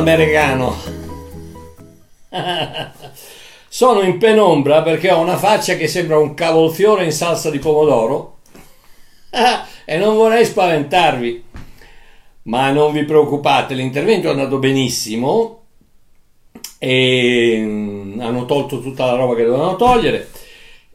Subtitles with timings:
[0.00, 0.76] voglio farlo americano.
[3.68, 8.38] Sono in penombra perché ho una faccia che sembra un cavolfiore in salsa di pomodoro
[9.84, 11.44] e non vorrei spaventarvi.
[12.42, 15.58] Ma non vi preoccupate, l'intervento è andato benissimo
[16.78, 20.30] e mm, hanno tolto tutta la roba che dovevano togliere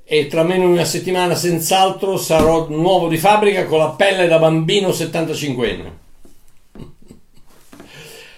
[0.04, 4.40] e tra meno di una settimana senz'altro sarò nuovo di fabbrica con la pelle da
[4.40, 6.05] bambino 75enne.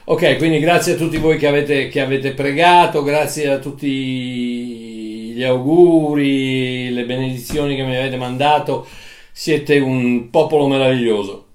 [0.10, 3.88] Ok, quindi grazie a tutti voi che avete, che avete pregato, grazie a tutti
[5.34, 8.88] gli auguri, le benedizioni che mi avete mandato,
[9.34, 11.46] siete un popolo meraviglioso.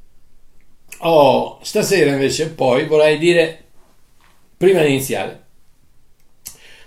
[0.98, 3.64] Oh, stasera invece poi vorrei dire,
[4.58, 5.41] prima di iniziare,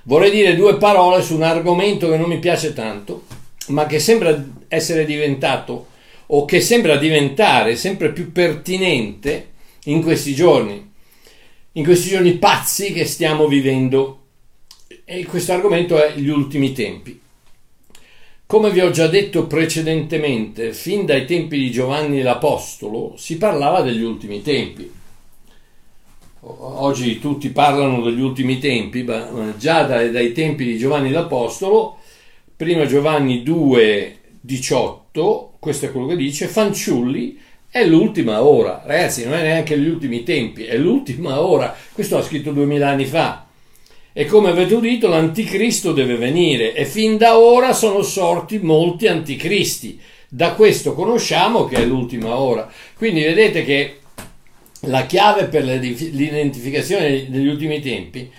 [0.04, 3.24] Vorrei dire due parole su un argomento che non mi piace tanto,
[3.70, 5.88] ma che sembra essere diventato
[6.28, 9.54] o che sembra diventare sempre più pertinente
[9.86, 10.85] in questi giorni,
[11.76, 14.20] in questi giorni pazzi che stiamo vivendo.
[15.06, 17.20] E questo argomento è gli ultimi tempi.
[18.46, 24.04] Come vi ho già detto precedentemente, fin dai tempi di Giovanni l'Apostolo si parlava degli
[24.04, 24.92] ultimi tempi
[26.46, 31.98] oggi tutti parlano degli ultimi tempi, ma già dai, dai tempi di Giovanni l'Apostolo,
[32.56, 37.40] prima Giovanni 2, 18, questo è quello che dice, fanciulli,
[37.76, 38.84] è l'ultima ora.
[38.86, 41.76] Ragazzi, non è neanche gli ultimi tempi, è l'ultima ora.
[41.92, 43.48] Questo ha scritto duemila anni fa.
[44.14, 50.00] E come avete udito, l'anticristo deve venire e fin da ora sono sorti molti anticristi.
[50.30, 52.72] Da questo conosciamo che è l'ultima ora.
[52.96, 53.98] Quindi vedete che
[54.84, 58.32] la chiave per l'identificazione degli ultimi tempi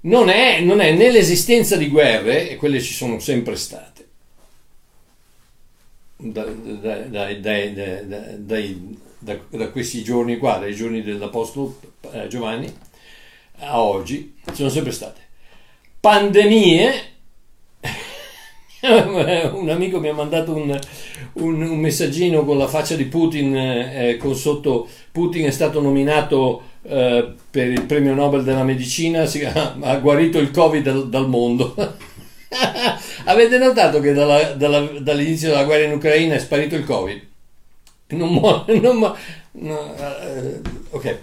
[0.00, 3.97] non è, non è né l'esistenza di guerre, e quelle ci sono sempre state,
[6.20, 7.04] da, da,
[9.18, 11.78] da, da, questi giorni qua, dai giorni dell'Apostolo
[12.12, 12.72] eh, Giovanni
[13.60, 15.20] a oggi, sono sempre state.
[16.00, 16.92] Pandemie
[19.52, 20.78] un amico mi ha mandato un,
[21.34, 26.62] un, un, messaggino con la faccia di Putin eh, con sotto Putin è stato nominato
[26.82, 31.28] eh, per il premio Nobel della medicina si, ha, ha, guarito il covid dal, dal
[31.28, 31.74] mondo
[33.24, 37.26] avete notato che dalla, dalla, dall'inizio della guerra in Ucraina è sparito il covid?
[38.08, 39.14] Non muore non mu-
[39.52, 40.60] no, uh,
[40.90, 41.18] ok.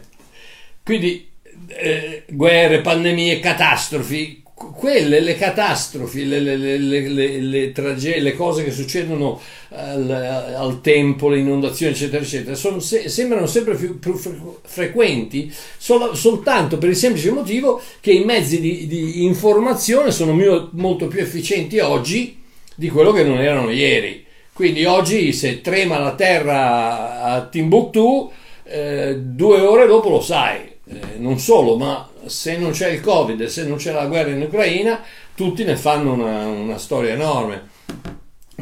[0.84, 1.28] Quindi
[1.68, 9.42] eh, guerre pandemie catastrofi quelle, le catastrofi, le, le, le, le, tragedie, cose che succedono
[9.70, 14.18] al, al tempo, le inondazioni, eccetera, eccetera, sono, se, sembrano sempre più, più
[14.64, 20.70] frequenti sol, soltanto per il semplice motivo che i mezzi di, di informazione sono mio,
[20.72, 22.42] molto più efficienti oggi
[22.76, 24.24] di quello che non erano ieri.
[24.54, 28.32] Quindi oggi se trema la terra a Timbuktu,
[28.64, 30.60] eh, due ore dopo lo sai.
[30.88, 34.32] Eh, non solo, ma se non c'è il Covid e se non c'è la guerra
[34.32, 35.02] in Ucraina,
[35.36, 37.74] tutti ne fanno una, una storia enorme.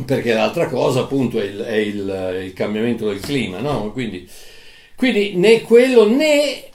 [0.06, 3.91] Perché l'altra cosa, appunto, è il, è il, il cambiamento del clima, no?
[3.91, 4.28] Quindi,
[4.96, 6.72] quindi né quello né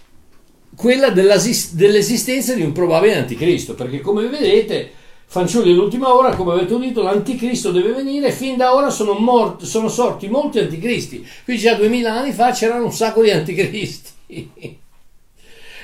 [0.78, 4.88] quella dell'esistenza di un probabile anticristo, perché come vedete,
[5.26, 9.88] fanciulli dell'ultima ora, come avete udito, l'anticristo deve venire, fin da ora sono, morti, sono
[9.88, 14.10] sorti molti anticristi, quindi già duemila anni fa c'erano un sacco di anticristi.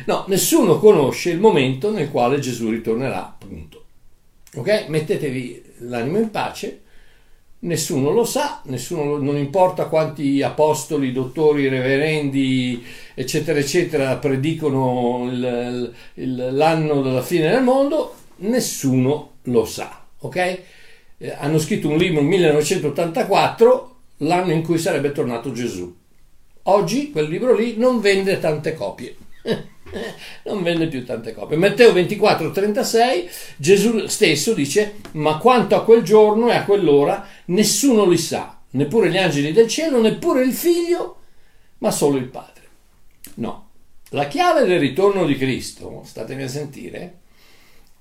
[0.07, 3.85] No, nessuno conosce il momento nel quale Gesù ritornerà, punto.
[4.57, 4.87] Ok?
[4.89, 6.83] Mettetevi l'animo in pace,
[7.61, 12.85] nessuno lo sa, nessuno, non importa quanti apostoli, dottori, reverendi,
[13.15, 20.05] eccetera, eccetera, predicono il, il, l'anno della fine del mondo, nessuno lo sa.
[20.19, 20.37] Ok?
[21.17, 25.95] Eh, hanno scritto un libro nel 1984, l'anno in cui sarebbe tornato Gesù.
[26.67, 29.17] Oggi quel libro lì non vende tante copie.
[30.45, 31.57] non vende più tante copie.
[31.57, 38.07] Matteo 24, 36, Gesù stesso dice, ma quanto a quel giorno e a quell'ora nessuno
[38.07, 41.17] li sa, neppure gli angeli del cielo, neppure il figlio,
[41.79, 42.63] ma solo il Padre.
[43.35, 43.69] No,
[44.11, 47.19] la chiave del ritorno di Cristo, statemi a sentire,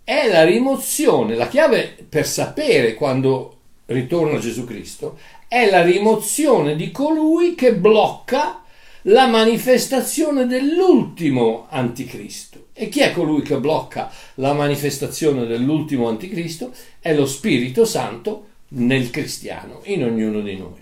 [0.03, 6.91] è la rimozione, la chiave per sapere quando ritorna Gesù Cristo, è la rimozione di
[6.91, 8.62] colui che blocca
[9.03, 12.67] la manifestazione dell'ultimo anticristo.
[12.73, 16.73] E chi è colui che blocca la manifestazione dell'ultimo anticristo?
[16.99, 20.81] È lo Spirito Santo nel cristiano, in ognuno di noi.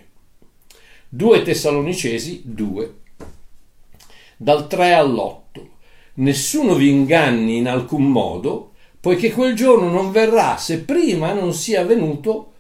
[1.10, 2.94] 2 Tessalonicesi 2,
[4.38, 5.40] dal 3 all'8.
[6.14, 11.84] Nessuno vi inganni in alcun modo, poiché quel giorno non verrà se prima non sia
[11.84, 12.51] venuto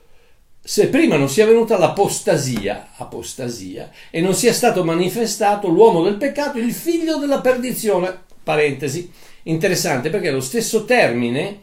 [0.63, 6.59] se prima non sia venuta l'apostasia, apostasia, e non sia stato manifestato l'uomo del peccato,
[6.59, 8.29] il figlio della perdizione.
[8.43, 9.11] Parentesi,
[9.43, 11.59] interessante perché è lo stesso termine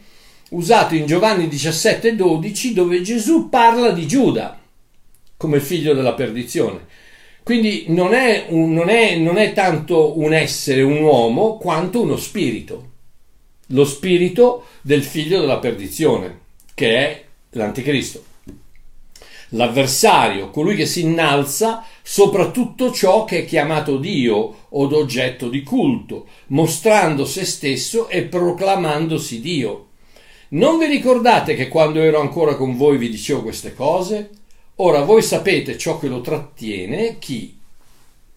[0.50, 4.58] usato in Giovanni 17,12 dove Gesù parla di Giuda
[5.36, 6.86] come figlio della perdizione.
[7.44, 12.16] Quindi non è, un, non, è, non è tanto un essere, un uomo, quanto uno
[12.16, 12.90] spirito.
[13.68, 16.40] Lo spirito del figlio della perdizione,
[16.74, 18.27] che è l'anticristo
[19.50, 24.36] l'avversario, colui che si innalza sopra tutto ciò che è chiamato Dio
[24.68, 29.86] o oggetto di culto, mostrando se stesso e proclamandosi Dio.
[30.50, 34.30] Non vi ricordate che quando ero ancora con voi vi dicevo queste cose?
[34.76, 37.58] Ora voi sapete ciò che lo trattiene, chi?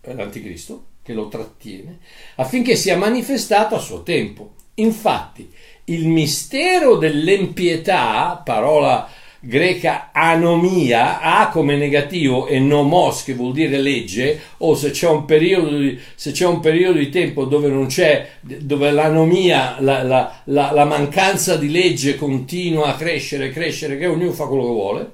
[0.02, 2.00] L'anticristo, che lo trattiene,
[2.36, 4.54] affinché sia manifestato a suo tempo.
[4.76, 5.50] Infatti,
[5.86, 9.08] il mistero dell'empietà, parola
[9.44, 15.26] greca anomia, a come negativo e nomos che vuol dire legge, o se c'è un
[15.26, 20.42] periodo di, se c'è un periodo di tempo dove non c'è, dove l'anomia, la, la,
[20.46, 25.12] la, la mancanza di legge continua a crescere, crescere, che ognuno fa quello che vuole,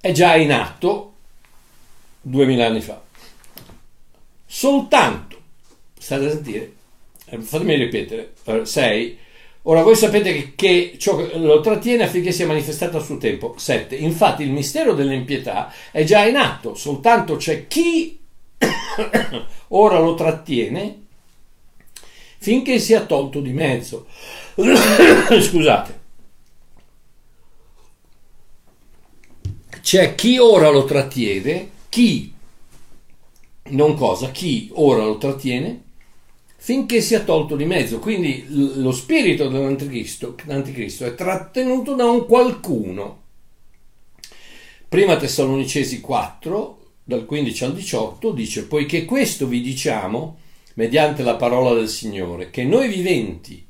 [0.00, 1.12] è già in atto
[2.20, 3.00] duemila anni fa.
[4.44, 5.40] Soltanto,
[5.96, 6.72] state a sentire,
[7.26, 8.32] eh, fatemi ripetere,
[8.64, 9.18] 6 eh,
[9.66, 13.54] Ora voi sapete che, che ciò lo trattiene affinché sia manifestato a suo tempo.
[13.56, 13.94] 7.
[13.96, 18.18] Infatti il mistero dell'impietà è già in atto, soltanto c'è chi
[19.68, 21.02] ora lo trattiene
[22.38, 24.06] finché sia tolto di mezzo.
[25.40, 26.02] Scusate.
[29.80, 32.34] C'è chi ora lo trattiene, chi,
[33.68, 35.83] non cosa, chi ora lo trattiene
[36.64, 37.98] finché sia tolto di mezzo.
[37.98, 43.20] Quindi lo spirito dell'anticristo è trattenuto da un qualcuno.
[44.88, 50.38] Prima Tessalonicesi 4, dal 15 al 18, dice, poiché questo vi diciamo,
[50.76, 53.62] mediante la parola del Signore, che noi viventi,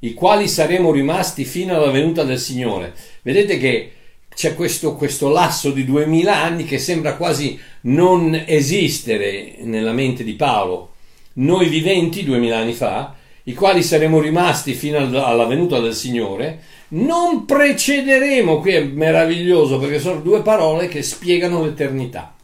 [0.00, 3.92] i quali saremo rimasti fino alla venuta del Signore, vedete che
[4.34, 10.34] c'è questo, questo lasso di duemila anni che sembra quasi non esistere nella mente di
[10.34, 10.92] Paolo,
[11.34, 13.14] noi viventi duemila anni fa,
[13.44, 19.98] i quali saremo rimasti fino alla venuta del Signore, non precederemo, qui è meraviglioso perché
[19.98, 22.34] sono due parole che spiegano l'eternità.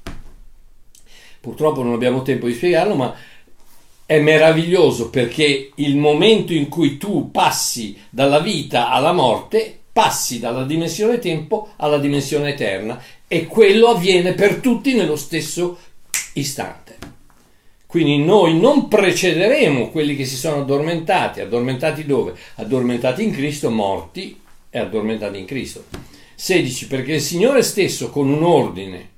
[1.40, 3.14] Purtroppo non abbiamo tempo di spiegarlo, ma
[4.04, 10.64] è meraviglioso perché il momento in cui tu passi dalla vita alla morte, passi dalla
[10.64, 15.78] dimensione tempo alla dimensione eterna e quello avviene per tutti nello stesso
[16.34, 16.89] istante.
[17.90, 21.40] Quindi noi non precederemo quelli che si sono addormentati.
[21.40, 22.34] Addormentati dove?
[22.54, 24.40] Addormentati in Cristo, morti
[24.70, 25.86] e addormentati in Cristo.
[26.36, 26.86] 16.
[26.86, 29.08] Perché il Signore stesso con un ordine,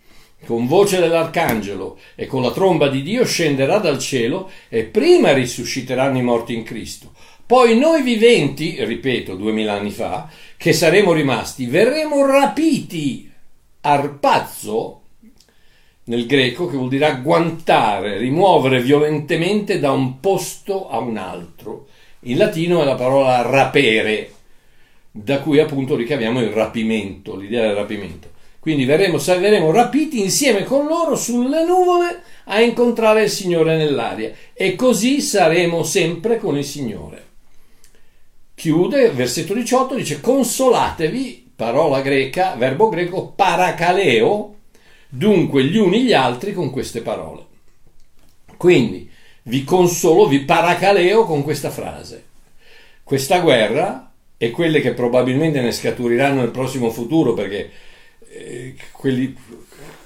[0.47, 6.17] con voce dell'arcangelo e con la tromba di Dio scenderà dal cielo e prima risusciteranno
[6.17, 7.13] i morti in Cristo.
[7.45, 13.31] Poi noi viventi, ripeto, duemila anni fa, che saremo rimasti, verremo rapiti,
[13.83, 15.02] arpazzo,
[16.05, 21.87] nel greco che vuol dire agguantare, rimuovere violentemente da un posto a un altro.
[22.21, 24.31] In latino è la parola rapere,
[25.11, 28.31] da cui appunto ricaviamo il rapimento, l'idea del rapimento.
[28.59, 34.77] Quindi verremo, verremo rapiti insieme con loro sulle nuvole a incontrare il Signore nell'aria e
[34.77, 37.31] così saremo sempre con il Signore.
[38.55, 44.55] Chiude, versetto 18, dice consolatevi, parola greca, verbo greco paracaleo,
[45.15, 47.45] dunque gli uni gli altri con queste parole.
[48.57, 49.11] Quindi
[49.45, 52.25] vi consolo, vi paracaleo con questa frase.
[53.03, 57.71] Questa guerra e quelle che probabilmente ne scaturiranno nel prossimo futuro perché
[58.31, 59.37] eh, quelli,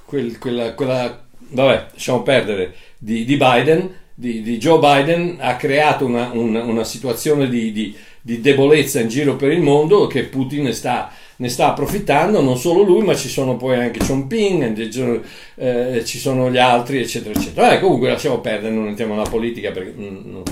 [0.05, 6.05] quel, quella, quella, vabbè, lasciamo perdere, di, di Biden, di, di, Joe Biden ha creato
[6.05, 11.13] una, una, una situazione di, di, debolezza in giro per il mondo che Putin sta
[11.37, 15.25] ne sta approfittando non solo lui, ma ci sono poi anche Chongping,
[15.57, 17.73] eh, ci sono gli altri, eccetera, eccetera.
[17.73, 20.43] Eh, comunque lasciamo perdere, non entriamo nella politica perché mm, non,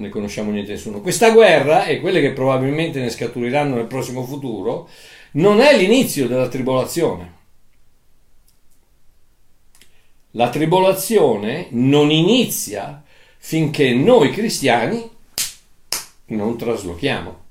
[0.00, 1.00] ne conosciamo niente nessuno.
[1.00, 4.88] Questa guerra e quelle che probabilmente ne scaturiranno nel prossimo futuro
[5.32, 7.38] non è l'inizio della tribolazione.
[10.32, 13.02] La tribolazione non inizia
[13.38, 15.08] finché noi cristiani
[16.26, 17.48] non traslochiamo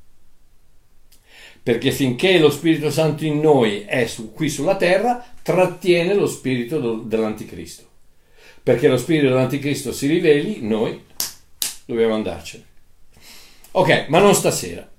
[1.69, 6.79] perché finché lo Spirito Santo in noi è su, qui sulla terra, trattiene lo spirito
[6.79, 7.83] do, dell'anticristo.
[8.63, 10.99] Perché lo spirito dell'anticristo si riveli, noi
[11.85, 12.63] dobbiamo andarcene.
[13.73, 14.89] Ok, ma non stasera.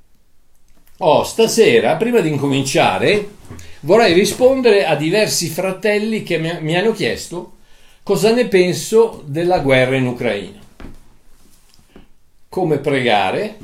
[0.99, 3.31] Oh, stasera, prima di incominciare,
[3.81, 7.57] vorrei rispondere a diversi fratelli che mi hanno chiesto
[8.05, 10.61] cosa ne penso della guerra in Ucraina.
[12.49, 13.59] Come pregare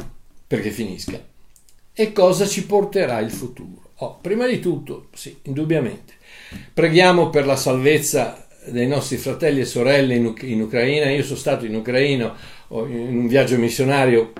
[0.48, 1.34] perché finisca
[1.98, 3.92] e cosa ci porterà il futuro.
[4.00, 6.12] Oh, prima di tutto, sì, indubbiamente,
[6.74, 11.08] preghiamo per la salvezza dei nostri fratelli e sorelle in, in Ucraina.
[11.08, 12.36] Io sono stato in Ucraina
[12.68, 14.32] in un viaggio missionario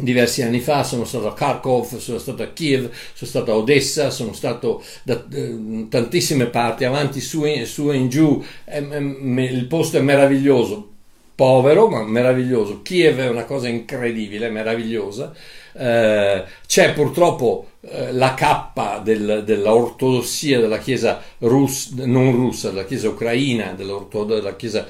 [0.00, 4.10] diversi anni fa, sono stato a Kharkov, sono stato a Kiev, sono stato a Odessa,
[4.10, 10.00] sono stato da eh, tantissime parti, avanti, su, e, su in giù, il posto è
[10.00, 10.92] meraviglioso,
[11.38, 12.82] povero ma meraviglioso.
[12.82, 15.32] Kiev è una cosa incredibile, meravigliosa.
[15.72, 23.08] Eh, c'è purtroppo eh, la cappa del, dell'ortodossia della Chiesa russa, non russa, della Chiesa
[23.08, 24.84] ucraina, della Chiesa,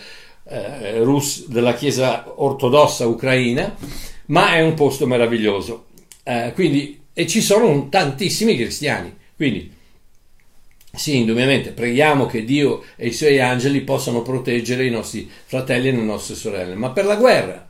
[0.45, 3.76] eh, russa, della Chiesa ortodossa ucraina
[4.28, 5.88] ma è un posto meraviglioso.
[6.23, 9.14] Eh, quindi, e ci sono tantissimi cristiani.
[9.37, 9.71] Quindi,
[10.92, 15.92] sì, indubbiamente, preghiamo che Dio e i suoi angeli possano proteggere i nostri fratelli e
[15.92, 16.75] le nostre sorelle.
[16.75, 17.68] Ma per la guerra,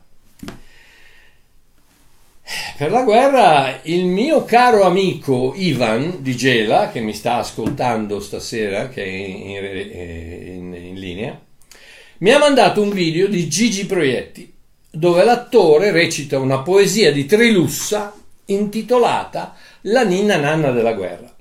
[2.77, 8.87] per la guerra, il mio caro amico Ivan di Gela, che mi sta ascoltando stasera,
[8.87, 11.39] che è in, in, in linea,
[12.19, 14.53] mi ha mandato un video di Gigi Proietti
[14.91, 18.13] dove l'attore recita una poesia di Trilussa
[18.45, 21.33] intitolata La ninna nanna della guerra.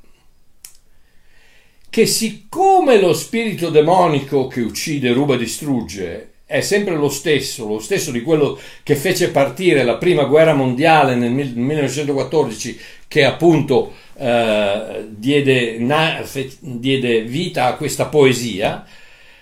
[1.99, 7.81] Che siccome lo spirito demonico che uccide, ruba e distrugge è sempre lo stesso, lo
[7.81, 12.79] stesso di quello che fece partire la prima guerra mondiale nel 1914,
[13.09, 18.87] che appunto eh, diede, na, fe, diede vita a questa poesia,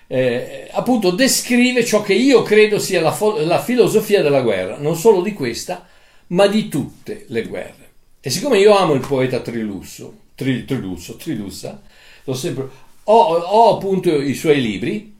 [0.07, 4.97] eh, appunto descrive ciò che io credo sia la, fo- la, filosofia della guerra, non
[4.97, 5.87] solo di questa,
[6.29, 7.91] ma di tutte le guerre.
[8.19, 11.83] E siccome io amo il poeta Trilusso, Tri- Trilusso, Trilussa,
[12.35, 12.69] sempre,
[13.05, 15.15] ho, ho appunto i suoi libri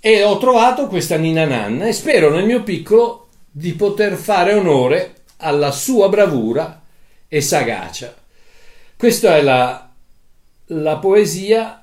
[0.00, 5.16] e ho trovato questa Nina Nanna e spero nel mio piccolo di poter fare onore
[5.38, 6.80] alla sua bravura
[7.28, 8.14] e sagacia.
[8.96, 9.92] Questa è la,
[10.66, 11.82] la poesia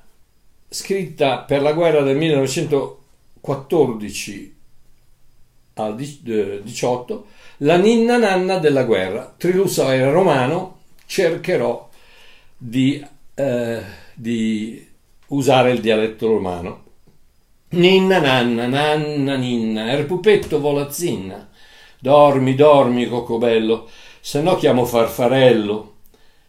[0.68, 4.56] scritta per la guerra del 1914
[5.74, 7.26] al 18,
[7.58, 9.34] la ninna nanna della guerra.
[9.36, 11.88] Trilusso era romano, cercherò
[12.56, 13.82] di, eh,
[14.18, 14.84] di
[15.28, 16.82] usare il dialetto romano.
[17.70, 21.48] Ninna nanna, nanna ninna, er pupetto vola zinna.
[22.00, 23.88] Dormi, dormi, coccobello,
[24.20, 25.94] se no chiamo farfarello.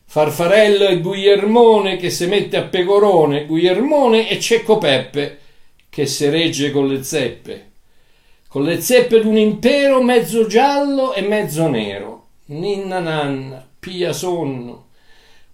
[0.06, 5.38] Farfarello e Guillermone che si mette a pecorone, Guillermone e Cecco Peppe
[5.90, 7.72] che si regge con le zeppe.
[8.48, 12.30] Con le zeppe d'un impero mezzo giallo e mezzo nero.
[12.46, 14.89] Ninna nanna, pia sonno,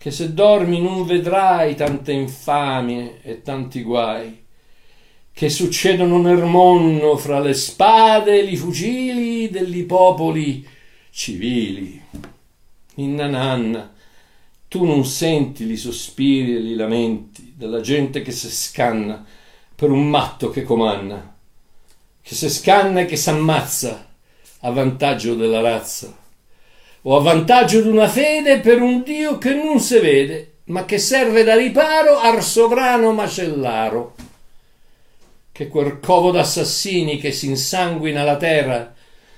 [0.06, 4.44] che se dormi non vedrai tante infamie e tanti guai
[5.34, 10.64] che succedono nel mondo fra le spade e i fucili degli popoli
[11.10, 12.00] civili.
[12.94, 13.96] Ninna nanna,
[14.68, 19.26] tu non senti i sospiri e i lamenti della gente che si scanna
[19.74, 21.36] per un matto che comanna,
[22.22, 24.08] che si scanna e che s'ammazza
[24.60, 26.16] a vantaggio della razza,
[27.08, 31.44] o a vantaggio d'una fede per un Dio che non si vede, ma che serve
[31.44, 34.16] da riparo al sovrano macellaro.
[35.52, 38.94] Che quel covo d'assassini che si insanguina la terra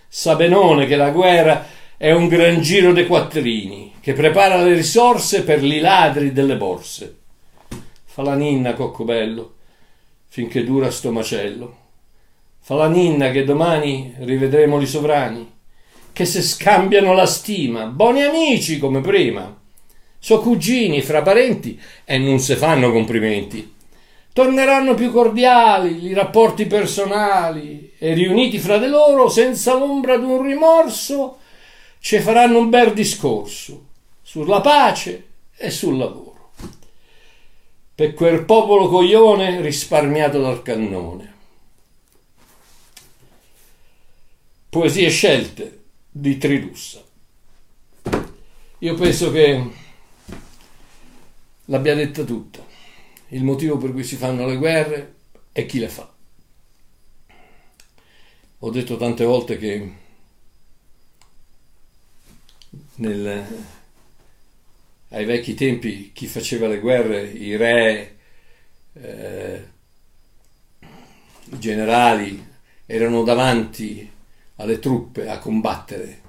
[0.07, 5.43] sa benone che la guerra è un gran giro de quattrini che prepara le risorse
[5.43, 7.17] per i ladri delle borse.
[8.05, 9.55] Fa la ninna, coccobello,
[10.27, 11.77] finché dura sto macello.
[12.59, 15.55] Fa la ninna che domani rivedremo i sovrani,
[16.17, 19.55] che se scambiano la stima, buoni amici come prima.
[20.17, 23.75] So cugini fra parenti e non se fanno complimenti.
[24.33, 31.37] Torneranno più cordiali i rapporti personali e riuniti fra di loro senza l'ombra d'un rimorso
[31.99, 33.85] ci faranno un bel discorso
[34.23, 36.53] sulla pace e sul lavoro.
[37.93, 41.33] Per quel popolo coglione risparmiato dal cannone.
[44.67, 45.77] Poesie scelte
[46.19, 47.03] di Trilussa.
[48.79, 49.71] Io penso che
[51.65, 52.65] l'abbia detta tutta.
[53.29, 55.15] Il motivo per cui si fanno le guerre
[55.51, 56.11] è chi le fa.
[58.59, 59.93] Ho detto tante volte che
[62.95, 63.63] nel,
[65.09, 68.17] ai vecchi tempi chi faceva le guerre, i re,
[68.93, 69.67] eh,
[71.51, 72.43] i generali,
[72.87, 74.15] erano davanti
[74.57, 76.21] alle truppe a combattere.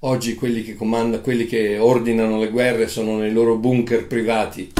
[0.00, 4.72] Oggi quelli che comandano, quelli che ordinano le guerre sono nei loro bunker privati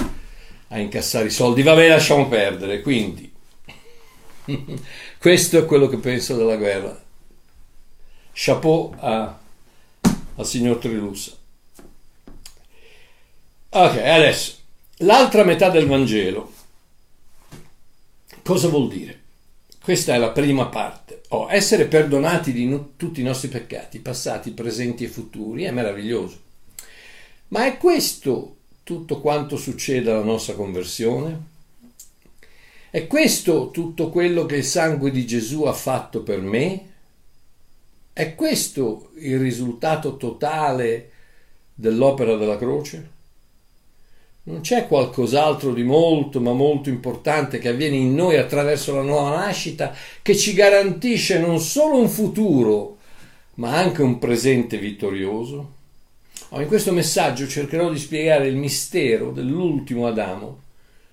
[0.69, 1.63] a incassare i soldi.
[1.63, 2.81] Vabbè, lasciamo perdere.
[2.81, 3.31] Quindi,
[5.19, 6.99] questo è quello che penso della guerra.
[8.33, 9.39] Chapeau a,
[10.37, 11.33] al signor Trilussa.
[13.73, 14.55] Ok, adesso
[14.99, 16.53] l'altra metà del Vangelo.
[18.43, 19.20] Cosa vuol dire?
[19.83, 21.23] Questa è la prima parte.
[21.29, 26.39] Oh, essere perdonati di no- tutti i nostri peccati, passati, presenti e futuri, è meraviglioso.
[27.49, 31.49] Ma è questo tutto quanto succede alla nostra conversione?
[32.91, 36.89] È questo tutto quello che il sangue di Gesù ha fatto per me?
[38.13, 41.11] È questo il risultato totale
[41.73, 43.11] dell'opera della croce?
[44.43, 49.37] Non c'è qualcos'altro di molto, ma molto importante che avviene in noi attraverso la nuova
[49.37, 52.97] nascita che ci garantisce non solo un futuro,
[53.57, 55.79] ma anche un presente vittorioso?
[56.53, 60.63] In questo messaggio cercherò di spiegare il mistero dell'ultimo Adamo,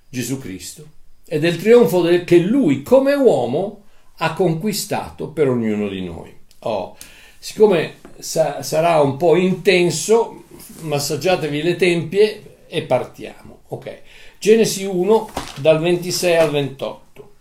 [0.10, 0.86] Gesù Cristo,
[1.26, 3.84] e del trionfo che lui, come uomo,
[4.20, 6.34] ha conquistato per ognuno di noi.
[6.60, 6.96] Oh,
[7.38, 10.46] siccome sa- sarà un po' intenso,
[10.82, 13.62] massaggiatevi le tempie e partiamo.
[13.68, 14.02] Ok,
[14.40, 17.32] Genesi 1 dal 26 al 28.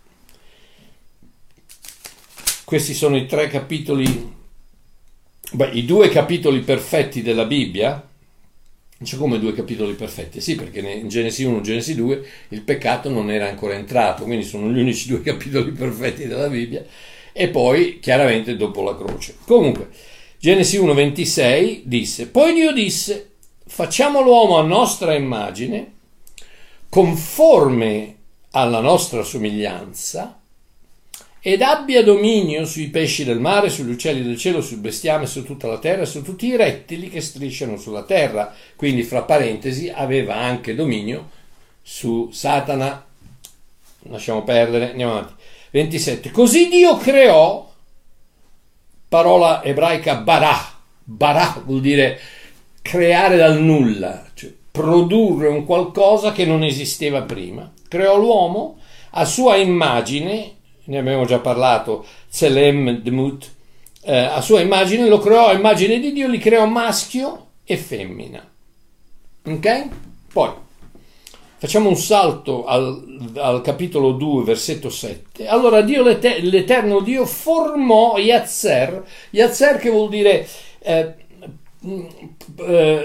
[2.63, 4.33] Questi sono i tre capitoli,
[5.51, 8.05] beh, i due capitoli perfetti della Bibbia.
[9.01, 10.41] C'è come due capitoli perfetti?
[10.41, 14.43] Sì, perché in Genesi 1 e Genesi 2 il peccato non era ancora entrato, quindi
[14.43, 16.83] sono gli unici due capitoli perfetti della Bibbia.
[17.31, 19.35] E poi, chiaramente, dopo la croce.
[19.45, 19.89] Comunque,
[20.39, 23.35] Genesi 1, 26 disse, poi Dio disse,
[23.67, 25.93] facciamo l'uomo a nostra immagine,
[26.89, 28.15] conforme
[28.51, 30.39] alla nostra somiglianza,
[31.39, 35.67] ed abbia dominio sui pesci del mare, sugli uccelli del cielo, sul bestiame, su tutta
[35.67, 38.53] la terra, su tutti i rettili che strisciano sulla terra.
[38.75, 41.29] Quindi, fra parentesi, aveva anche dominio
[41.81, 43.05] su Satana.
[44.09, 45.33] Lasciamo perdere, andiamo avanti.
[45.71, 46.31] 27.
[46.31, 47.71] Così Dio creò,
[49.07, 50.75] parola ebraica barah.
[51.03, 52.19] Barah vuol dire
[52.87, 57.69] creare dal nulla, cioè produrre un qualcosa che non esisteva prima.
[57.87, 58.77] Creò l'uomo
[59.11, 60.53] a sua immagine,
[60.85, 63.51] ne abbiamo già parlato, Zelem Dmut,
[64.03, 68.49] eh, a sua immagine, lo creò a immagine di Dio, li creò maschio e femmina.
[69.45, 69.87] Ok?
[70.31, 70.51] Poi
[71.57, 75.47] facciamo un salto al, al capitolo 2, versetto 7.
[75.47, 80.47] Allora Dio, l'Eterno Dio, formò Yatzer, Yatzer che vuol dire...
[80.79, 81.25] Eh,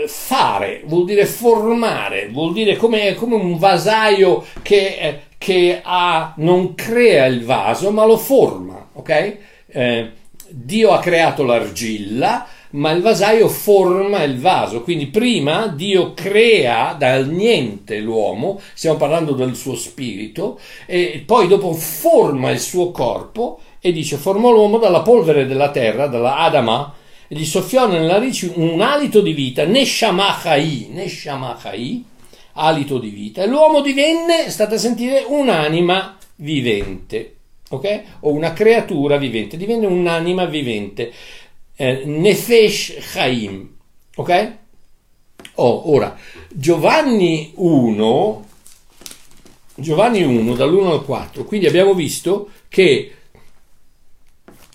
[0.06, 6.74] fare, vuol dire formare, vuol dire come, come un vasaio che, eh, che ha, non
[6.74, 9.36] crea il vaso ma lo forma, ok?
[9.66, 10.10] Eh,
[10.48, 14.82] Dio ha creato l'argilla, ma il vasaio forma il vaso.
[14.82, 21.72] Quindi prima Dio crea dal niente l'uomo, stiamo parlando del suo spirito, e poi dopo
[21.72, 26.94] forma il suo corpo e dice formò l'uomo dalla polvere della terra, dalla Adama,
[27.34, 32.04] gli soffiò nelle narici un alito di vita, Neshamachai, Neshamachai,
[32.52, 37.36] alito di vita, e l'uomo divenne, state a sentire, un'anima vivente,
[37.70, 38.02] ok?
[38.20, 41.10] O una creatura vivente, divenne un'anima vivente,
[41.74, 43.76] eh, Nefesh Chaim,
[44.14, 44.52] ok?
[45.54, 46.14] Oh, ora,
[46.50, 48.46] Giovanni 1,
[49.76, 53.14] Giovanni 1, dall'1 al 4, quindi abbiamo visto che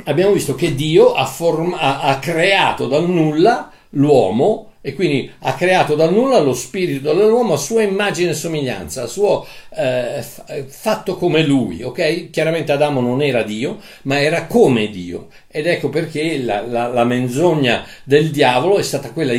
[0.08, 5.54] abbiamo visto che Dio ha, form- ha, ha creato dal nulla l'uomo e quindi ha
[5.54, 10.24] creato dal nulla lo spirito dell'uomo a sua immagine e somiglianza, a suo eh,
[10.67, 12.30] fatto come lui, ok?
[12.30, 17.04] Chiaramente Adamo non era Dio, ma era come Dio ed ecco perché la, la, la
[17.04, 19.34] menzogna del diavolo è stata quella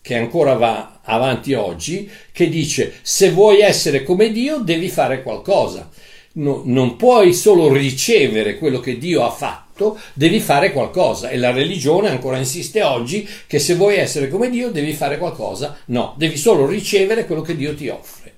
[0.00, 5.88] che ancora va avanti oggi, che dice se vuoi essere come Dio devi fare qualcosa,
[6.32, 11.30] no, non puoi solo ricevere quello che Dio ha fatto devi fare qualcosa.
[11.30, 15.78] E la religione ancora insiste oggi che se vuoi essere come Dio devi fare qualcosa.
[15.86, 18.34] No, devi solo ricevere quello che Dio ti offre.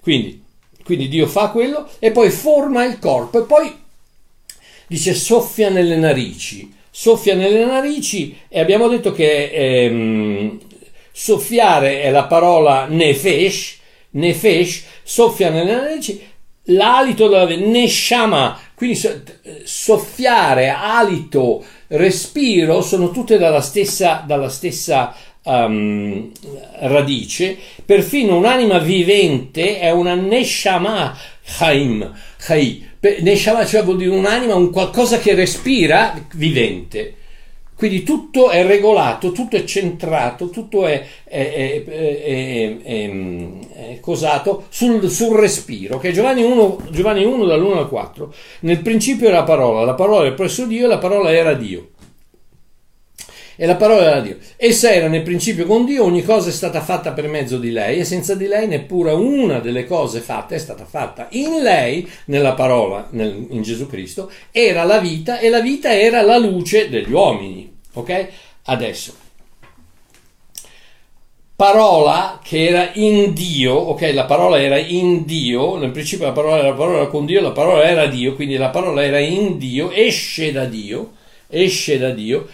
[0.00, 0.42] Quindi,
[0.82, 3.72] quindi Dio fa quello e poi forma il corpo e poi
[4.86, 6.72] dice soffia nelle narici.
[6.90, 10.58] Soffia nelle narici e abbiamo detto che ehm,
[11.12, 13.78] soffiare è la parola nefesh,
[14.10, 16.20] nefesh, soffia nelle narici,
[16.64, 19.00] l'alito della neshama, quindi
[19.64, 26.30] soffiare, alito, respiro sono tutte dalla stessa, dalla stessa um,
[26.80, 27.56] radice.
[27.84, 32.12] Perfino un'anima vivente è una neshama chaim.
[32.38, 32.88] Chai.
[33.20, 37.14] Neshama cioè vuol dire un'anima, un qualcosa che respira vivente.
[37.80, 45.34] Quindi tutto è regolato, tutto è centrato, tutto è, è, è, è cosato sul, sul,
[45.38, 45.98] respiro.
[45.98, 48.34] Che Giovanni 1, Giovanni 1 dall'1 al 4.
[48.60, 51.88] Nel principio era la parola, la parola era presso Dio e la parola era Dio
[53.56, 54.36] e la parola era Dio.
[54.56, 57.98] Essa era nel principio con Dio, ogni cosa è stata fatta per mezzo di lei
[57.98, 61.28] e senza di lei neppure una delle cose fatte è stata fatta.
[61.32, 66.22] In lei, nella parola, nel, in Gesù Cristo, era la vita e la vita era
[66.22, 67.69] la luce degli uomini.
[67.94, 68.28] Ok?
[68.64, 69.14] Adesso.
[71.56, 74.12] Parola che era in Dio, ok?
[74.14, 77.52] La parola era in Dio, nel principio la parola, la parola era con Dio, la
[77.52, 81.12] parola era Dio, quindi la parola era in Dio, esce da Dio,
[81.48, 82.48] esce da Dio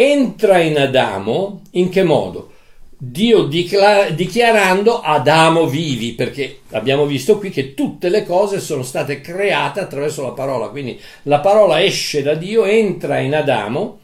[0.00, 2.52] entra in Adamo in che modo?
[2.96, 9.80] Dio dichiarando Adamo vivi, perché abbiamo visto qui che tutte le cose sono state create
[9.80, 13.98] attraverso la parola, quindi la parola esce da Dio, entra in Adamo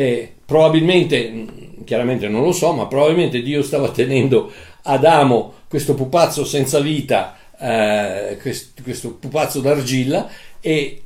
[0.00, 1.44] e probabilmente,
[1.84, 4.50] chiaramente non lo so, ma probabilmente Dio stava tenendo
[4.84, 8.38] Adamo, questo pupazzo senza vita, eh,
[8.82, 10.26] questo pupazzo d'argilla,
[10.58, 11.02] e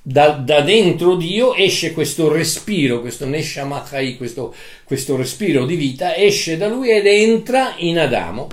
[0.00, 6.56] da, da, dentro Dio esce questo respiro, questo Neshamachai, questo, questo respiro di vita, esce
[6.56, 8.48] da lui ed entra in Adamo.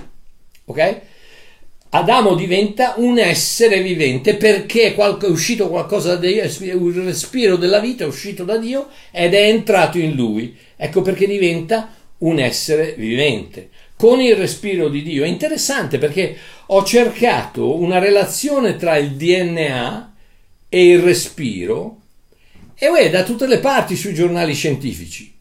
[0.64, 1.00] Ok?
[1.90, 8.04] Adamo diventa un essere vivente perché è uscito qualcosa da Dio, il respiro della vita
[8.04, 10.54] è uscito da Dio ed è entrato in lui.
[10.76, 15.24] Ecco perché diventa un essere vivente con il respiro di Dio.
[15.24, 20.14] È interessante perché ho cercato una relazione tra il DNA
[20.68, 22.00] e il respiro
[22.74, 25.34] e è da tutte le parti sui giornali scientifici.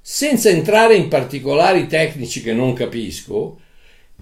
[0.00, 3.60] Senza entrare in particolari tecnici che non capisco,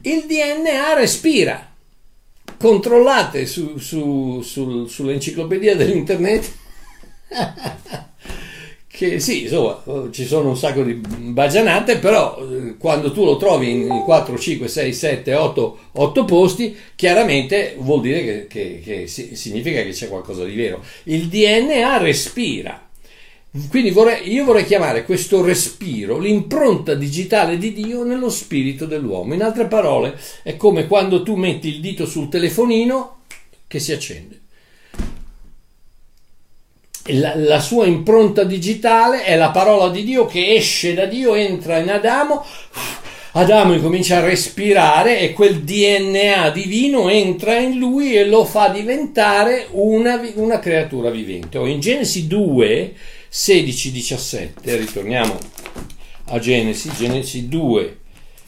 [0.03, 1.73] il DNA respira.
[2.57, 6.53] Controllate su, su, sul, sull'enciclopedia dell'internet
[8.87, 13.71] che sì, insomma, ci sono un sacco di bagianate, però eh, quando tu lo trovi
[13.71, 19.83] in 4, 5, 6, 7, 8, 8 posti, chiaramente vuol dire che, che, che significa
[19.83, 20.81] che c'è qualcosa di vero.
[21.05, 22.89] Il DNA respira.
[23.69, 29.35] Quindi vorrei, io vorrei chiamare questo respiro l'impronta digitale di Dio nello spirito dell'uomo.
[29.35, 33.19] In altre parole, è come quando tu metti il dito sul telefonino
[33.69, 34.43] che si accende
[37.09, 41.79] la, la, sua impronta digitale è la parola di Dio che esce da Dio, entra
[41.79, 42.45] in Adamo,
[43.33, 49.67] Adamo incomincia a respirare e quel DNA divino entra in lui e lo fa diventare
[49.73, 51.59] una, una creatura vivente.
[51.59, 52.95] O in Genesi 2,
[53.37, 55.37] 16, 17, ritorniamo
[56.27, 57.99] a Genesi, Genesi 2,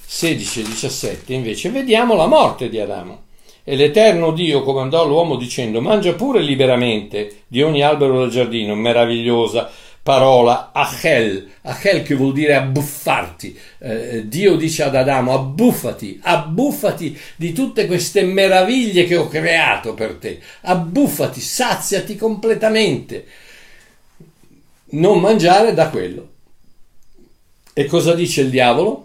[0.07, 3.25] 16 e 17, invece vediamo la morte di Adamo.
[3.65, 9.69] E l'Eterno Dio comandò all'uomo dicendo, mangia pure liberamente di ogni albero del giardino, meravigliosa
[10.05, 13.59] parola Achel, Achel che vuol dire abbuffarti.
[13.81, 20.15] Eh, Dio dice ad Adamo, abbuffati, abbuffati di tutte queste meraviglie che ho creato per
[20.15, 23.27] te, abbuffati, saziati completamente.
[24.89, 26.29] Non mangiare da quello.
[27.73, 29.05] E cosa dice il diavolo?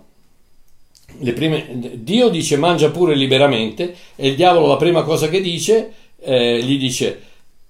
[1.33, 1.65] prime,
[1.97, 6.79] Dio dice mangia pure liberamente e il diavolo la prima cosa che dice eh, gli
[6.79, 7.21] dice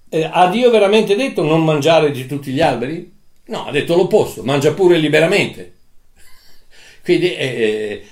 [0.08, 3.10] eh, ha Dio veramente detto non mangiare di tutti gli alberi?
[3.46, 5.72] No, ha detto l'opposto, mangia pure liberamente.
[7.02, 8.02] Quindi eh, eh,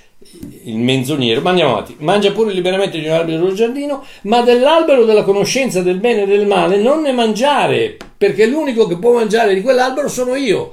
[0.63, 5.05] il menzognero, ma andiamo avanti, mangia pure liberamente di un albero del giardino, ma dell'albero
[5.05, 9.55] della conoscenza del bene e del male non ne mangiare, perché l'unico che può mangiare
[9.55, 10.71] di quell'albero sono io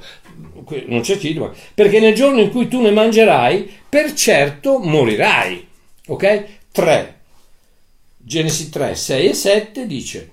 [0.85, 5.67] non c'è titolo, perché nel giorno in cui tu ne mangerai, per certo morirai.
[6.09, 6.45] Ok?
[6.71, 7.19] 3.
[8.17, 10.31] Genesi 3, 6 e 7 dice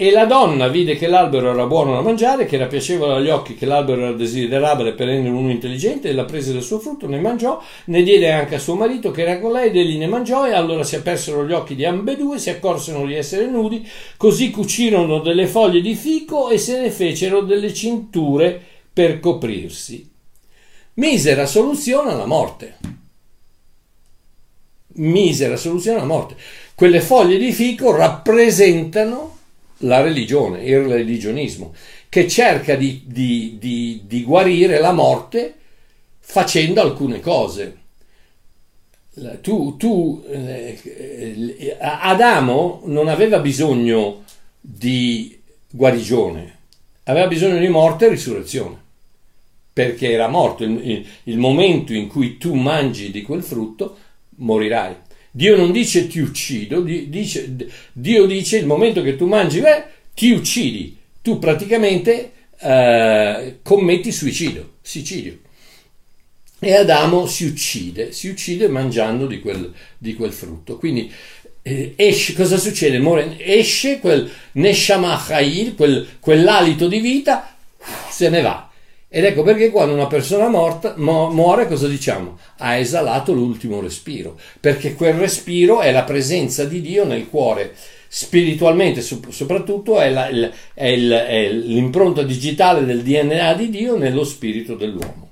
[0.00, 3.56] e la donna vide che l'albero era buono da mangiare, che era piacevole agli occhi,
[3.56, 7.18] che l'albero era desiderabile per rendere uno intelligente, e la prese del suo frutto, ne
[7.18, 10.46] mangiò, ne diede anche a suo marito che era con lei, ed egli ne mangiò,
[10.46, 13.84] e allora si apersero gli occhi di ambedue, si accorsero di essere nudi,
[14.16, 20.08] così cucirono delle foglie di fico e se ne fecero delle cinture per coprirsi.
[20.94, 22.76] Misera soluzione alla morte.
[24.94, 26.36] Misera soluzione alla morte.
[26.76, 29.37] Quelle foglie di fico rappresentano
[29.78, 31.74] la religione, il religionismo,
[32.08, 35.54] che cerca di, di, di, di guarire la morte
[36.20, 37.76] facendo alcune cose.
[39.40, 44.22] Tu, tu eh, Adamo non aveva bisogno
[44.60, 46.56] di guarigione,
[47.04, 48.86] aveva bisogno di morte e risurrezione
[49.78, 50.64] perché era morto.
[50.64, 53.96] Il, il, momento in cui tu mangi di quel frutto,
[54.38, 54.96] morirai.
[55.38, 57.54] Dio non dice ti uccido, dice,
[57.92, 60.96] Dio dice il momento che tu mangi, beh, ti uccidi.
[61.22, 65.38] Tu praticamente eh, commetti suicidio, suicidio.
[66.58, 70.76] E Adamo si uccide, si uccide mangiando di quel, di quel frutto.
[70.76, 71.08] Quindi
[71.62, 73.00] eh, esce, cosa succede?
[73.38, 77.56] Esce quel Neshamachail, quel, quell'alito di vita,
[78.10, 78.67] se ne va.
[79.10, 82.38] Ed ecco perché quando una persona morta, mo, muore, cosa diciamo?
[82.58, 87.74] Ha esalato l'ultimo respiro, perché quel respiro è la presenza di Dio nel cuore
[88.10, 90.28] spiritualmente soprattutto è, la,
[90.72, 95.28] è, il, è l'impronta digitale del DNA di Dio nello spirito dell'uomo.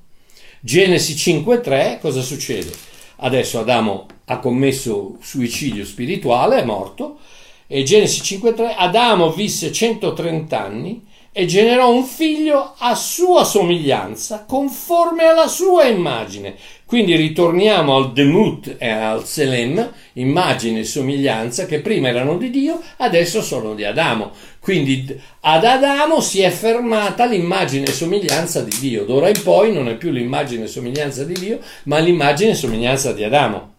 [0.61, 2.71] Genesi 5.3, cosa succede?
[3.17, 7.19] Adesso Adamo ha commesso suicidio spirituale, è morto,
[7.67, 11.06] e Genesi 5.3, Adamo visse 130 anni
[11.39, 16.57] e generò un figlio a sua somiglianza, conforme alla sua immagine.
[16.87, 22.81] Quindi ritorniamo al Demut e al Selem, immagine e somiglianza che prima erano di Dio,
[22.97, 24.31] adesso sono di Adamo.
[24.61, 29.05] Quindi ad Adamo si è fermata l'immagine e somiglianza di Dio.
[29.05, 33.13] D'ora in poi non è più l'immagine e somiglianza di Dio, ma l'immagine e somiglianza
[33.13, 33.75] di Adamo.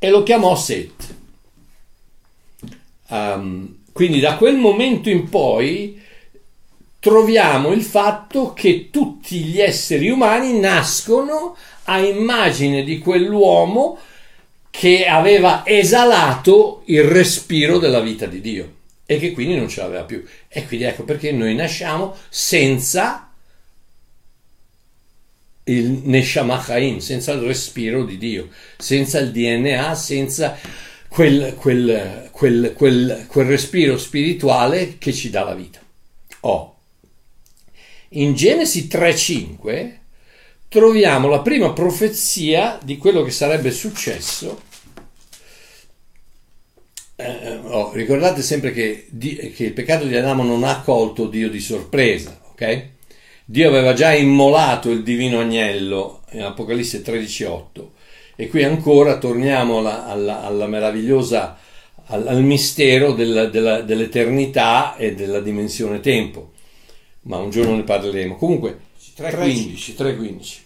[0.00, 1.14] E lo chiamò Set.
[3.06, 6.02] Um, quindi da quel momento in poi
[7.04, 13.98] troviamo il fatto che tutti gli esseri umani nascono a immagine di quell'uomo
[14.70, 18.72] che aveva esalato il respiro della vita di Dio
[19.04, 20.24] e che quindi non ce l'aveva più.
[20.48, 23.30] E quindi ecco perché noi nasciamo senza
[25.64, 30.56] il Neshamachaim, senza il respiro di Dio, senza il DNA, senza
[31.08, 35.80] quel, quel, quel, quel, quel respiro spirituale che ci dà la vita.
[36.40, 36.73] Oh,
[38.14, 40.02] in Genesi 3.5
[40.68, 44.60] troviamo la prima profezia di quello che sarebbe successo.
[47.16, 51.60] Eh, oh, ricordate sempre che, che, il peccato di Adamo non ha colto Dio di
[51.60, 52.88] sorpresa, ok?
[53.44, 57.86] Dio aveva già immolato il divino agnello in Apocalisse 13.8
[58.36, 61.56] e qui ancora torniamo alla, alla, alla meravigliosa,
[62.06, 66.53] al, al mistero della, della, dell'eternità e della dimensione tempo
[67.24, 68.36] ma un giorno ne parleremo.
[68.36, 68.80] Comunque,
[69.16, 70.58] 3.15, 3.15.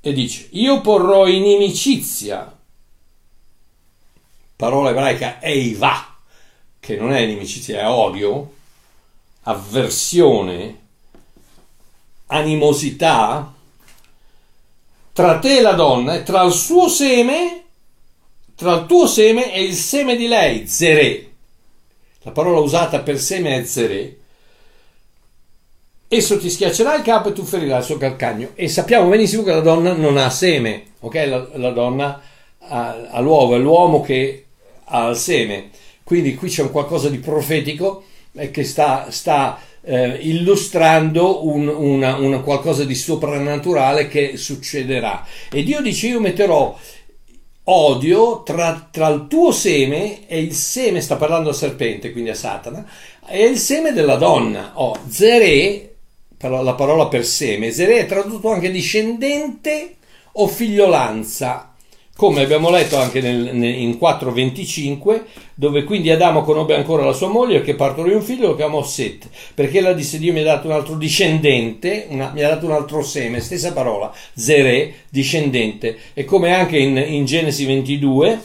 [0.00, 2.56] E dice, io porrò inimicizia,
[4.56, 6.16] parola ebraica eiva,
[6.78, 8.54] che non è inimicizia, è odio,
[9.42, 10.78] avversione,
[12.26, 13.54] animosità,
[15.12, 17.64] tra te e la donna e tra il suo seme,
[18.54, 21.26] tra il tuo seme e il seme di lei, zere.
[22.22, 24.19] La parola usata per seme è zere
[26.12, 28.50] esso ti schiaccerà il capo e tu ferirai il suo calcagno.
[28.56, 31.14] E sappiamo benissimo che la donna non ha seme, ok?
[31.14, 32.20] La, la donna
[32.58, 34.46] ha, ha, l'uovo, è l'uomo che
[34.86, 35.70] ha il seme.
[36.02, 42.16] Quindi qui c'è un qualcosa di profetico eh, che sta, sta eh, illustrando un, una,
[42.16, 45.24] una qualcosa di soprannaturale che succederà.
[45.48, 46.76] E Dio dice: Io metterò
[47.62, 52.34] odio tra, tra, il tuo seme e il seme, sta parlando al serpente, quindi a
[52.34, 52.84] Satana,
[53.28, 54.72] e il seme della donna.
[54.74, 55.89] Oh, Zere
[56.48, 57.70] la parola per seme.
[57.70, 59.96] Zere è tradotto anche discendente
[60.32, 61.74] o figliolanza,
[62.16, 65.22] come abbiamo letto anche nel, nel, in 4.25,
[65.54, 69.28] dove quindi Adamo conobbe ancora la sua moglie che partorì un figlio, lo chiamò Set,
[69.54, 72.72] perché ella disse Dio mi ha dato un altro discendente, una, mi ha dato un
[72.72, 78.40] altro seme, stessa parola, Zere, discendente, e come anche in, in Genesi 22,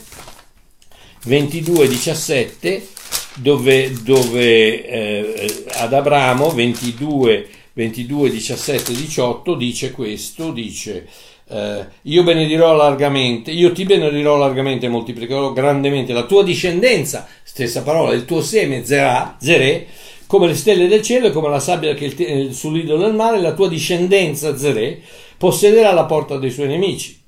[1.26, 2.88] 22, 17,
[3.36, 11.06] dove, dove eh, ad Abramo 22 22, 17, 18 dice questo, dice
[11.50, 17.84] eh, io benedirò largamente, io ti benedirò largamente e moltiplicherò grandemente la tua discendenza, stessa
[17.84, 19.86] parola, il tuo seme, zerà, zerè,
[20.26, 23.54] come le stelle del cielo e come la sabbia che il, sull'ido del mare, la
[23.54, 24.98] tua discendenza, zerè,
[25.38, 27.22] possederà la porta dei suoi nemici.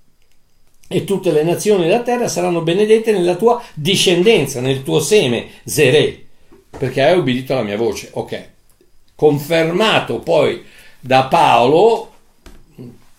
[0.88, 6.17] E tutte le nazioni della terra saranno benedette nella tua discendenza, nel tuo seme, zerè,
[6.69, 8.10] perché hai obbedito alla mia voce.
[8.13, 8.55] Ok
[9.17, 10.63] confermato poi
[11.01, 12.12] da Paolo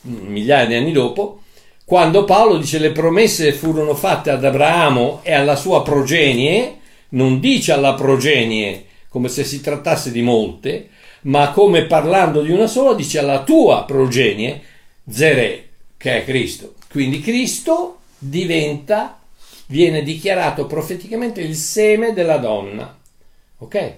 [0.02, 1.42] migliaia di anni dopo,
[1.84, 6.76] quando Paolo dice le promesse furono fatte ad Abramo e alla sua progenie,
[7.10, 10.90] non dice alla progenie come se si trattasse di molte,
[11.22, 14.62] ma come parlando di una sola dice alla tua progenie,
[15.10, 16.74] Zere, che è Cristo.
[16.90, 19.18] Quindi Cristo diventa,
[19.66, 22.96] viene dichiarato profeticamente il seme della donna.
[23.60, 23.94] Ok?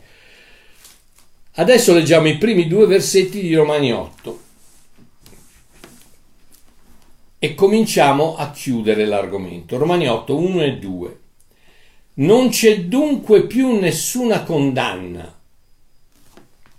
[1.54, 4.40] Adesso leggiamo i primi due versetti di Romani 8
[7.38, 9.76] e cominciamo a chiudere l'argomento.
[9.76, 11.18] Romani 8, 1 e 2.
[12.14, 15.38] Non c'è dunque più nessuna condanna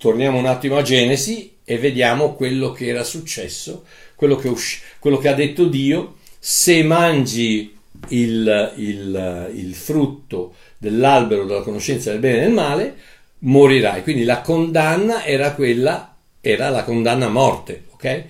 [0.01, 5.19] torniamo un attimo a Genesi e vediamo quello che era successo, quello che, usci- quello
[5.19, 12.37] che ha detto Dio, se mangi il, il, il frutto dell'albero della conoscenza del bene
[12.37, 12.95] e del male,
[13.41, 14.03] morirai.
[14.03, 18.23] Quindi la condanna era quella, era la condanna a morte, ok?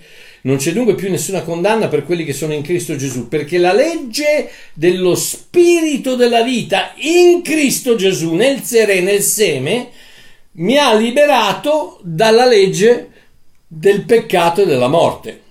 [0.43, 3.73] Non c'è dunque più nessuna condanna per quelli che sono in Cristo Gesù, perché la
[3.73, 9.89] legge dello spirito della vita in Cristo Gesù, nel sere, nel seme,
[10.53, 13.09] mi ha liberato dalla legge
[13.67, 15.41] del peccato e della morte.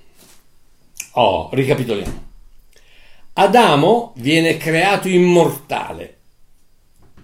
[1.13, 2.29] Oh, ricapitoliamo.
[3.35, 6.17] Adamo viene creato immortale,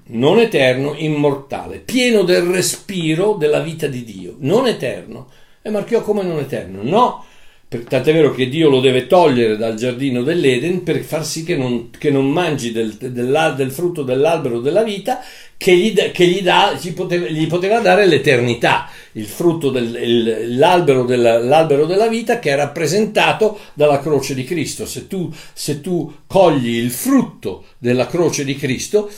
[0.08, 5.28] non eterno, immortale, pieno del respiro della vita di Dio, non eterno.
[5.62, 6.80] E marchiò come non eterno?
[6.82, 7.24] No,
[7.68, 11.90] Tant'è vero che Dio lo deve togliere dal giardino dell'Eden per far sì che non,
[11.90, 15.20] che non mangi del, del, del, frutto dell'albero della vita
[15.56, 21.42] che gli, che gli, dà, gli, poteva, gli poteva, dare l'eternità, il frutto dell'albero della,
[21.42, 24.86] l'albero della vita che è rappresentato dalla croce di Cristo.
[24.86, 29.10] Se tu, se tu cogli il frutto della croce di Cristo,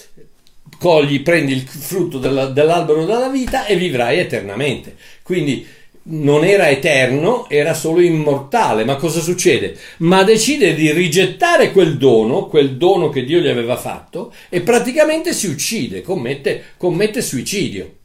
[0.78, 4.96] cogli, prendi il frutto della, dell'albero della vita e vivrai eternamente.
[5.22, 5.66] Quindi
[6.10, 8.84] non era eterno, era solo immortale.
[8.84, 9.76] Ma cosa succede?
[9.98, 15.32] Ma decide di rigettare quel dono, quel dono che Dio gli aveva fatto, e praticamente
[15.32, 17.96] si uccide, commette, commette suicidio.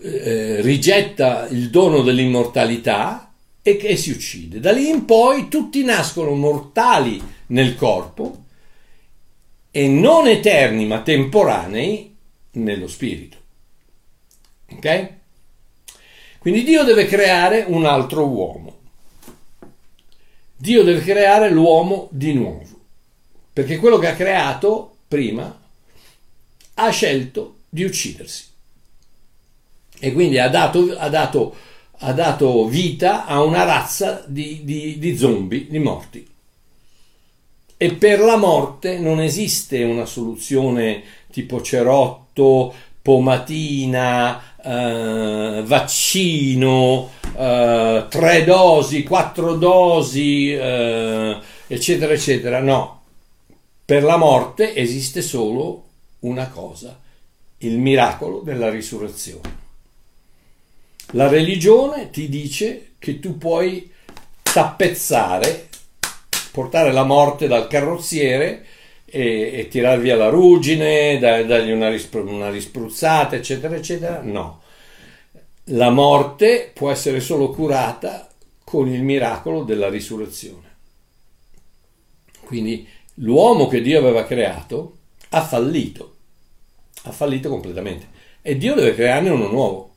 [0.00, 4.60] Eh, rigetta il dono dell'immortalità e, e si uccide.
[4.60, 8.44] Da lì in poi tutti nascono mortali nel corpo
[9.78, 12.16] e non eterni ma temporanei
[12.52, 13.36] nello spirito.
[14.72, 15.12] Ok?
[16.40, 18.76] Quindi Dio deve creare un altro uomo.
[20.56, 22.80] Dio deve creare l'uomo di nuovo,
[23.52, 25.60] perché quello che ha creato prima
[26.74, 28.46] ha scelto di uccidersi.
[30.00, 31.54] E quindi ha dato, ha dato,
[31.98, 36.28] ha dato vita a una razza di, di, di zombie, di morti.
[37.80, 48.44] E per la morte non esiste una soluzione tipo cerotto, pomatina, eh, vaccino, eh, tre
[48.44, 51.38] dosi, quattro dosi, eh,
[51.68, 52.58] eccetera, eccetera.
[52.58, 53.02] No,
[53.84, 55.84] per la morte esiste solo
[56.20, 56.98] una cosa,
[57.58, 59.56] il miracolo della risurrezione.
[61.12, 63.88] La religione ti dice che tu puoi
[64.42, 65.67] tappezzare,
[66.58, 68.66] portare la morte dal carrozziere
[69.04, 74.20] e, e tirar via la ruggine, da, dargli una, rispru- una rispruzzata, eccetera, eccetera.
[74.24, 74.62] No.
[75.66, 78.28] La morte può essere solo curata
[78.64, 80.66] con il miracolo della risurrezione.
[82.40, 84.96] Quindi l'uomo che Dio aveva creato
[85.28, 86.16] ha fallito,
[87.04, 88.06] ha fallito completamente
[88.42, 89.94] e Dio deve crearne uno nuovo.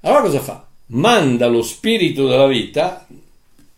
[0.00, 0.66] Allora cosa fa?
[0.86, 3.06] Manda lo spirito della vita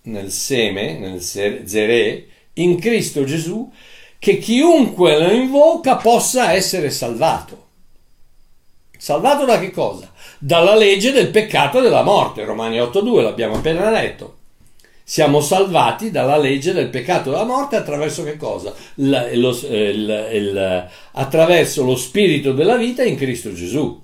[0.07, 3.71] nel seme, nel zerè, in Cristo Gesù
[4.19, 7.65] che chiunque lo invoca possa essere salvato.
[8.99, 10.11] Salvato da che cosa?
[10.39, 14.35] Dalla legge del peccato e della morte, Romani 8.2, l'abbiamo appena letto.
[15.05, 18.75] Siamo salvati dalla legge del peccato e della morte attraverso che cosa?
[18.97, 24.03] Il, lo, il, il, attraverso lo spirito della vita in Cristo Gesù.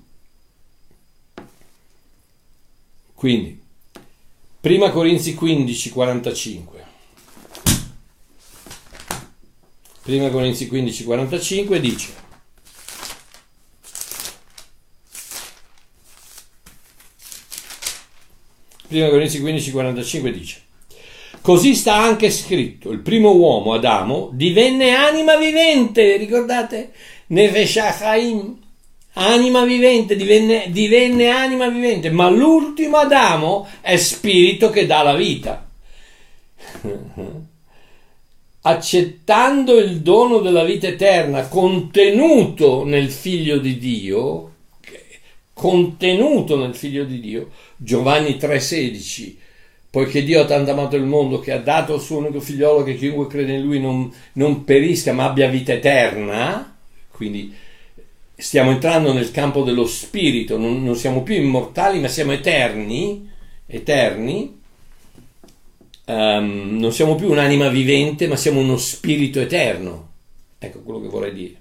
[3.13, 3.62] Quindi,
[4.65, 6.85] 1 Corinzi 15, 45.
[10.05, 12.13] 1 Corinzi 15, 45 dice
[18.87, 20.61] Prima Corinzi 15, 45 dice
[21.41, 26.93] Così sta anche scritto, il primo uomo, Adamo, divenne anima vivente, ricordate?
[27.27, 28.62] Nefeshachaim,
[29.13, 35.67] anima vivente, divenne, divenne anima vivente, ma l'ultimo Adamo è spirito che dà la vita.
[38.65, 44.51] accettando il dono della vita eterna contenuto nel figlio di Dio,
[45.53, 49.35] contenuto nel figlio di Dio, Giovanni 3:16,
[49.89, 52.95] poiché Dio ha tanto amato il mondo che ha dato il suo unico figliolo che
[52.95, 56.77] chiunque crede in lui non, non perisca ma abbia vita eterna,
[57.11, 57.53] quindi
[58.43, 63.29] stiamo entrando nel campo dello spirito, non, non siamo più immortali ma siamo eterni,
[63.65, 64.59] eterni,
[66.07, 70.09] um, non siamo più un'anima vivente, ma siamo uno spirito eterno.
[70.59, 71.55] Ecco quello che vorrei dire.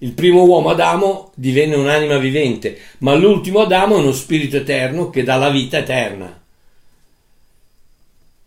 [0.00, 5.22] Il primo uomo Adamo divenne un'anima vivente, ma l'ultimo Adamo è uno spirito eterno che
[5.22, 6.42] dà la vita eterna.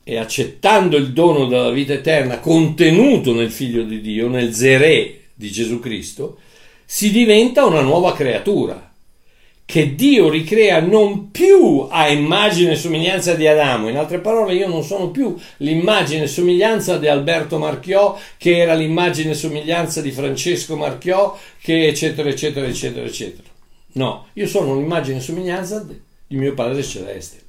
[0.04, 5.50] E accettando il dono della vita eterna contenuto nel Figlio di Dio, nel Zerè di
[5.50, 6.38] Gesù Cristo,
[6.86, 8.92] si diventa una nuova creatura
[9.66, 13.90] che Dio ricrea non più a immagine e somiglianza di Adamo.
[13.90, 18.76] In altre parole, io non sono più l'immagine e somiglianza di Alberto Marchiò, che era
[18.76, 23.50] l'immagine e somiglianza di Francesco Marchiò, che eccetera, eccetera, eccetera, eccetera.
[23.94, 25.84] No, io sono l'immagine e somiglianza
[26.28, 27.45] di mio Padre Celeste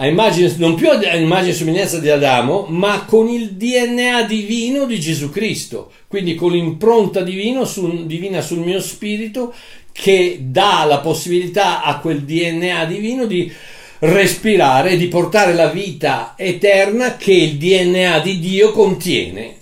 [0.00, 4.86] a immagine, non più a immagine e somiglianza di Adamo, ma con il DNA divino
[4.86, 9.52] di Gesù Cristo, quindi con l'impronta divino sul, divina sul mio spirito
[9.92, 13.52] che dà la possibilità a quel DNA divino di
[13.98, 19.56] respirare, di portare la vita eterna che il DNA di Dio contiene.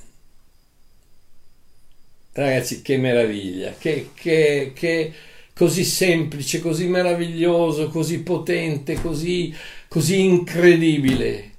[2.31, 5.13] Ragazzi, che meraviglia, che, che, che
[5.53, 9.53] così semplice, così meraviglioso, così potente, così
[9.89, 11.53] così incredibile.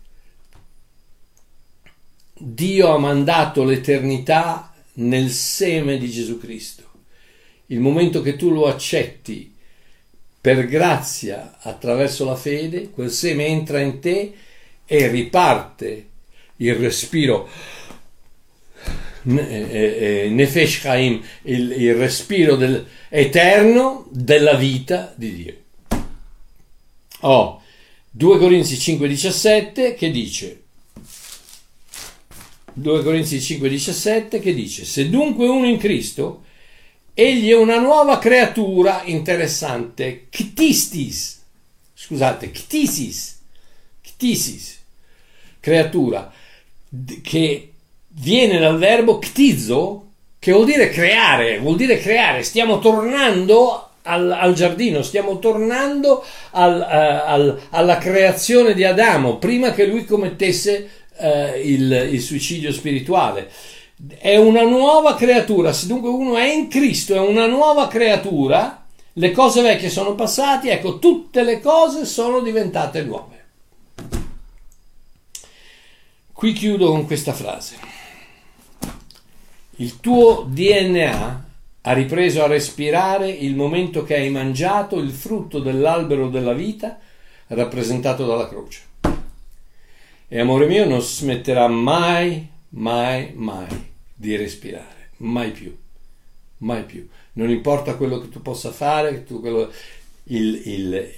[2.33, 6.83] Dio ha mandato l'eternità nel seme di Gesù Cristo.
[7.67, 9.53] Il momento che tu lo accetti
[10.41, 14.33] per grazia attraverso la fede, quel seme entra in te
[14.85, 16.07] e riparte
[16.57, 17.47] il respiro
[19.27, 25.55] eh, eh, Nefesh Chaim, il, il respiro del, eterno della vita di Dio.
[27.21, 27.61] Oh,
[28.11, 30.63] 2 Corinzi 5:17 che dice?
[32.73, 34.85] 2 Corinzi 5:17 che dice?
[34.85, 36.43] Se dunque uno in Cristo
[37.13, 40.27] egli è una nuova creatura interessante.
[40.29, 41.37] Ktistis
[41.93, 43.39] scusate ktisis
[44.01, 44.77] ktisis
[45.59, 46.31] creatura
[47.21, 47.73] che
[48.07, 50.05] viene dal verbo ktizo
[50.39, 52.43] che vuol dire creare vuol dire creare.
[52.43, 59.71] Stiamo tornando al, al giardino, stiamo tornando al, uh, al, alla creazione di Adamo prima
[59.71, 63.49] che lui commettesse uh, il, il suicidio spirituale.
[64.17, 69.31] È una nuova creatura, se dunque uno è in Cristo, è una nuova creatura, le
[69.31, 73.37] cose vecchie sono passate, ecco, tutte le cose sono diventate nuove.
[76.31, 77.75] Qui chiudo con questa frase.
[79.75, 81.48] Il tuo DNA
[81.81, 86.99] ha ripreso a respirare il momento che hai mangiato il frutto dell'albero della vita
[87.47, 88.87] rappresentato dalla croce.
[90.27, 93.67] E amore mio non smetterà mai, mai, mai
[94.13, 95.75] di respirare, mai più,
[96.57, 97.07] mai più.
[97.33, 99.71] Non importa quello che tu possa fare, tu quello,
[100.25, 101.11] il, il,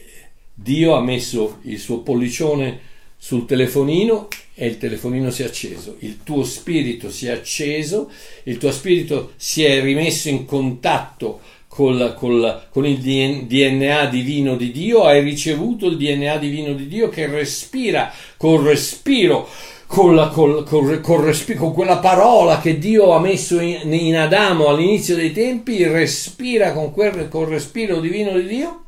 [0.54, 2.90] Dio ha messo il suo pollicione
[3.24, 8.10] sul telefonino e il telefonino si è acceso, il tuo spirito si è acceso,
[8.46, 14.72] il tuo spirito si è rimesso in contatto col, col, con il DNA divino di
[14.72, 19.48] Dio, hai ricevuto il DNA divino di Dio che respira col respiro.
[19.86, 25.16] Col, col, col, respiro, con quella parola che Dio ha messo in, in Adamo all'inizio
[25.16, 28.84] dei tempi, respira con quel col respiro divino di Dio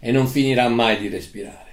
[0.00, 1.69] e non finirà mai di respirare.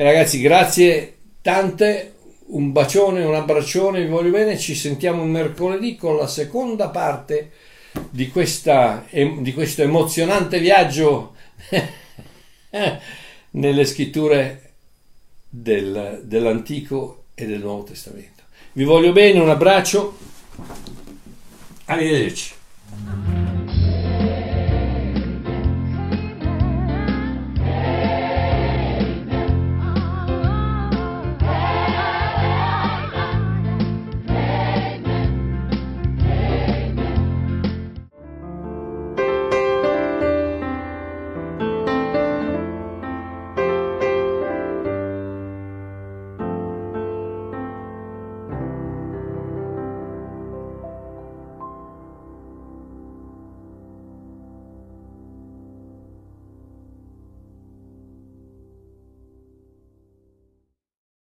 [0.00, 2.14] E ragazzi, grazie tante,
[2.46, 7.50] un bacione, un abbraccione, vi voglio bene, ci sentiamo mercoledì con la seconda parte
[8.08, 11.34] di, questa, di questo emozionante viaggio
[13.50, 14.72] nelle scritture
[15.50, 18.44] del, dell'Antico e del Nuovo Testamento.
[18.72, 20.16] Vi voglio bene, un abbraccio,
[21.84, 22.52] arrivederci.